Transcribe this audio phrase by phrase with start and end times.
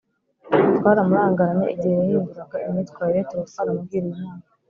[0.77, 1.65] twaramurangaranye.
[1.73, 4.43] igihe yahinduraga imyitwarire, tuba twaramugiriye inama